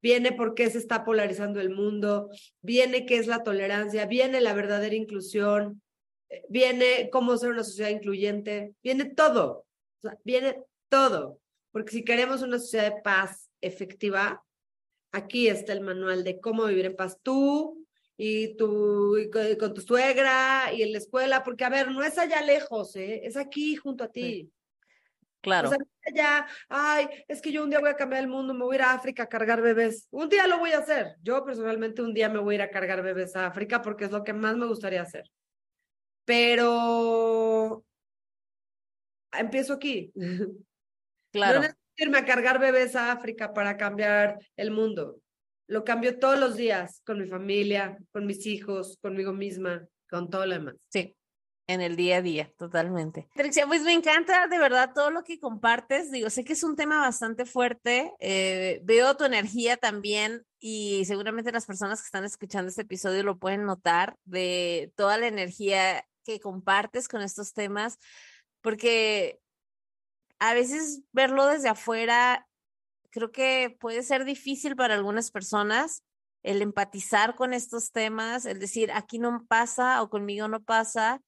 [0.00, 2.30] viene por qué se está polarizando el mundo,
[2.62, 5.82] viene qué es la tolerancia, viene la verdadera inclusión,
[6.48, 9.66] viene cómo ser una sociedad incluyente, viene todo,
[10.24, 14.44] viene todo, porque si queremos una sociedad de paz efectiva,
[15.12, 17.18] aquí está el manual de cómo vivir en paz.
[17.22, 17.86] Tú
[18.18, 19.16] y, tu,
[19.58, 23.22] con, tu suegra y en la escuela, porque a ver, no es allá lejos, ¿eh?
[23.24, 24.52] es aquí junto a ti.
[25.40, 25.68] Claro.
[25.68, 25.78] O sea,
[26.14, 28.78] ya, ay, es que yo un día voy a cambiar el mundo, me voy a
[28.78, 30.06] ir a África a cargar bebés.
[30.10, 31.14] Un día lo voy a hacer.
[31.22, 34.10] Yo personalmente un día me voy a ir a cargar bebés a África porque es
[34.10, 35.24] lo que más me gustaría hacer
[36.28, 37.82] pero
[39.32, 40.12] empiezo aquí.
[41.30, 41.56] Claro.
[41.56, 45.20] No necesito irme a cargar bebés a África para cambiar el mundo.
[45.68, 50.46] Lo cambio todos los días con mi familia, con mis hijos, conmigo misma, con todo
[50.46, 50.74] lo demás.
[50.88, 51.14] Sí,
[51.68, 53.28] en el día a día, totalmente.
[53.34, 56.10] Trixia, pues me encanta de verdad todo lo que compartes.
[56.10, 58.14] Digo, sé que es un tema bastante fuerte.
[58.18, 63.38] Eh, veo tu energía también y seguramente las personas que están escuchando este episodio lo
[63.38, 67.98] pueden notar de toda la energía que compartes con estos temas,
[68.62, 69.38] porque
[70.38, 72.47] a veces verlo desde afuera
[73.10, 76.02] creo que puede ser difícil para algunas personas
[76.42, 81.20] el empatizar con estos temas, el decir, aquí no pasa o conmigo no pasa,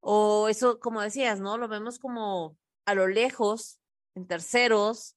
[0.00, 1.58] o eso, como decías, ¿no?
[1.58, 3.78] Lo vemos como a lo lejos,
[4.14, 5.16] en terceros,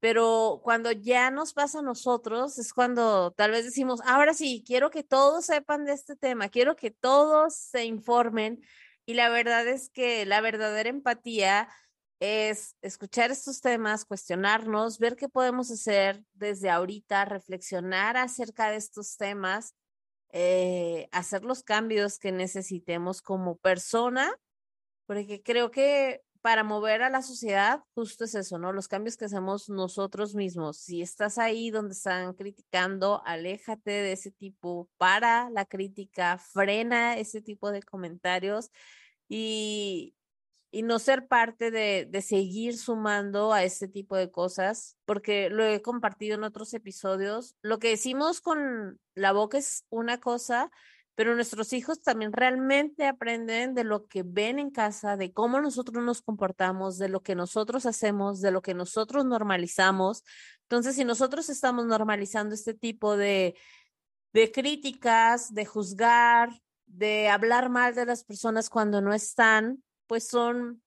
[0.00, 4.90] pero cuando ya nos pasa a nosotros es cuando tal vez decimos, ahora sí, quiero
[4.90, 8.60] que todos sepan de este tema, quiero que todos se informen
[9.06, 11.68] y la verdad es que la verdadera empatía
[12.20, 19.16] es escuchar estos temas, cuestionarnos, ver qué podemos hacer desde ahorita, reflexionar acerca de estos
[19.16, 19.74] temas,
[20.30, 24.34] eh, hacer los cambios que necesitemos como persona,
[25.06, 28.72] porque creo que para mover a la sociedad, justo es eso, ¿no?
[28.72, 30.78] Los cambios que hacemos nosotros mismos.
[30.78, 37.42] Si estás ahí donde están criticando, aléjate de ese tipo, para la crítica, frena ese
[37.42, 38.70] tipo de comentarios
[39.28, 40.14] y,
[40.70, 45.64] y no ser parte de, de, seguir sumando a ese tipo de cosas, porque lo
[45.64, 47.56] he compartido en otros episodios.
[47.62, 50.70] Lo que decimos con la boca es una cosa,
[51.18, 56.04] pero nuestros hijos también realmente aprenden de lo que ven en casa, de cómo nosotros
[56.04, 60.22] nos comportamos, de lo que nosotros hacemos, de lo que nosotros normalizamos.
[60.62, 63.56] Entonces, si nosotros estamos normalizando este tipo de,
[64.32, 66.50] de críticas, de juzgar,
[66.86, 70.82] de hablar mal de las personas cuando no están, pues son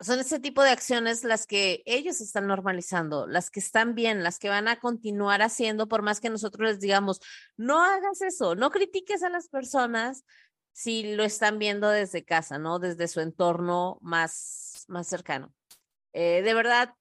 [0.00, 4.38] son ese tipo de acciones las que ellos están normalizando, las que están bien, las
[4.38, 7.20] que van a continuar haciendo, por más que nosotros les digamos,
[7.56, 10.24] no hagas eso, no critiques a las personas
[10.72, 12.80] si lo están viendo desde casa, ¿no?
[12.80, 15.54] Desde su entorno más, más cercano.
[16.12, 16.94] Eh, de verdad,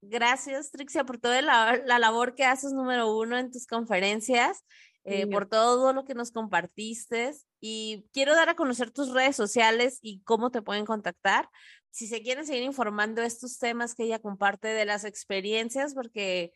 [0.00, 4.64] gracias, Trixia, por toda la, la, labor que haces, número uno, en tus conferencias,
[5.04, 7.32] eh, por todo lo que nos compartiste.
[7.64, 11.48] Y quiero dar a conocer tus redes sociales y cómo te pueden contactar
[11.92, 16.52] si se quieren seguir informando estos temas que ella comparte de las experiencias, porque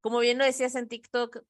[0.00, 1.44] como bien lo decías en TikTok,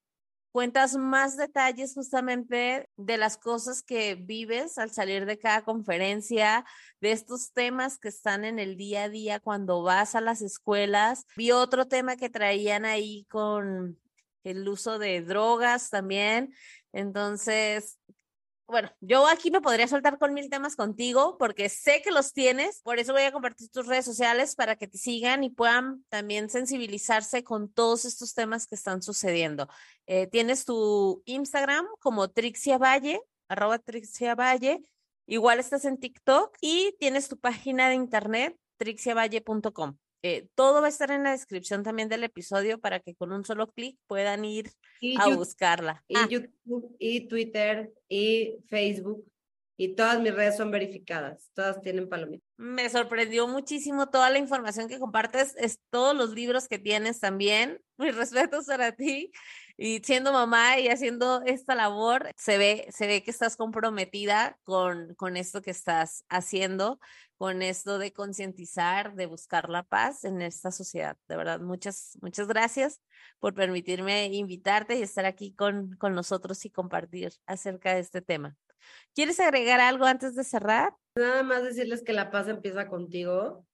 [0.51, 6.63] cuentas más detalles justamente de las cosas que vives al salir de cada conferencia,
[7.01, 11.25] de estos temas que están en el día a día cuando vas a las escuelas.
[11.35, 13.99] Vi otro tema que traían ahí con
[14.45, 16.53] el uso de drogas también.
[16.93, 17.97] Entonces,
[18.67, 22.81] bueno, yo aquí me podría soltar con mil temas contigo porque sé que los tienes,
[22.81, 26.49] por eso voy a compartir tus redes sociales para que te sigan y puedan también
[26.49, 29.67] sensibilizarse con todos estos temas que están sucediendo.
[30.07, 34.81] Eh, tienes tu Instagram como Trixia Valle, arroba Trixia Valle,
[35.27, 39.97] igual estás en TikTok y tienes tu página de internet trixiavalle.com.
[40.27, 43.45] Eh, todo va a estar en la descripción también del episodio para que con un
[43.45, 44.71] solo clic puedan ir
[45.19, 46.03] a buscarla.
[46.07, 46.27] Y ah.
[46.27, 49.23] YouTube, y Twitter, y Facebook,
[49.77, 52.49] y todas mis redes son verificadas, todas tienen palomitas.
[52.57, 57.79] Me sorprendió muchísimo toda la información que compartes, es todos los libros que tienes también.
[57.99, 59.31] Mis respetos para ti
[59.77, 65.15] y siendo mamá y haciendo esta labor, se ve, se ve que estás comprometida con,
[65.15, 66.99] con esto que estás haciendo,
[67.37, 71.17] con esto de concientizar, de buscar la paz en esta sociedad.
[71.27, 73.01] De verdad, muchas, muchas gracias
[73.39, 78.55] por permitirme invitarte y estar aquí con, con nosotros y compartir acerca de este tema.
[79.13, 80.93] ¿Quieres agregar algo antes de cerrar?
[81.17, 83.65] Nada más decirles que la paz empieza contigo,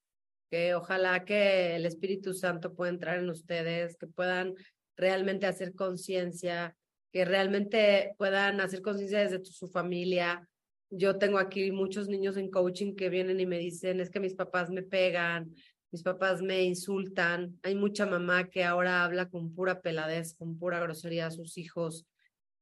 [0.50, 4.54] que ojalá que el Espíritu Santo pueda entrar en ustedes, que puedan
[4.96, 6.76] realmente hacer conciencia,
[7.12, 10.48] que realmente puedan hacer conciencia desde su familia.
[10.90, 14.34] Yo tengo aquí muchos niños en coaching que vienen y me dicen, es que mis
[14.34, 15.54] papás me pegan,
[15.90, 17.58] mis papás me insultan.
[17.62, 22.06] Hay mucha mamá que ahora habla con pura peladez, con pura grosería a sus hijos,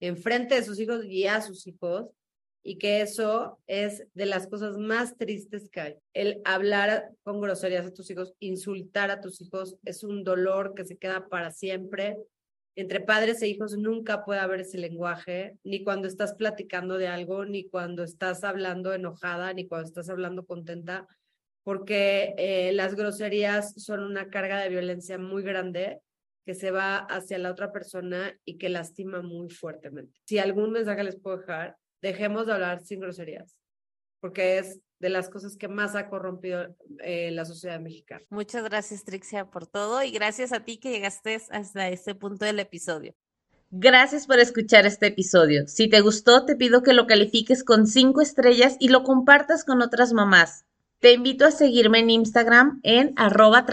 [0.01, 2.07] enfrente de sus hijos y a sus hijos
[2.63, 5.97] y que eso es de las cosas más tristes que hay.
[6.13, 10.85] El hablar con groserías a tus hijos, insultar a tus hijos, es un dolor que
[10.85, 12.19] se queda para siempre.
[12.77, 17.45] Entre padres e hijos nunca puede haber ese lenguaje, ni cuando estás platicando de algo,
[17.45, 21.07] ni cuando estás hablando enojada, ni cuando estás hablando contenta,
[21.63, 26.01] porque eh, las groserías son una carga de violencia muy grande
[26.47, 30.19] que se va hacia la otra persona y que lastima muy fuertemente.
[30.25, 33.57] Si algún mensaje les puedo dejar, dejemos de hablar sin groserías,
[34.21, 38.23] porque es de las cosas que más ha corrompido eh, la sociedad mexicana.
[38.29, 42.61] Muchas gracias, Trixia, por todo y gracias a ti que llegaste hasta este punto del
[42.61, 43.15] episodio.
[43.73, 45.67] Gracias por escuchar este episodio.
[45.69, 49.81] Si te gustó, te pido que lo califiques con cinco estrellas y lo compartas con
[49.81, 50.65] otras mamás.
[50.99, 53.65] Te invito a seguirme en Instagram en arroba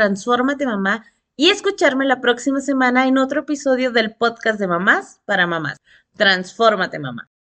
[0.65, 1.05] mamá
[1.35, 5.77] y escucharme la próxima semana en otro episodio del podcast de mamás para mamás.
[6.15, 7.27] Transfórmate mamá.